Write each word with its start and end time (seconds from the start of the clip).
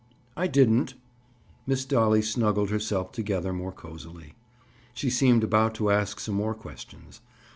"I 0.35 0.47
didn't." 0.47 0.95
Miss 1.67 1.85
Dolly 1.85 2.23
snuggled 2.23 2.71
herself 2.71 3.11
together 3.11 3.53
more 3.53 3.71
cozily. 3.71 4.33
She 4.95 5.11
seemed 5.11 5.43
about 5.43 5.75
to 5.75 5.91
ask 5.91 6.19
some 6.19 6.33
more 6.33 6.55
questions. 6.55 7.21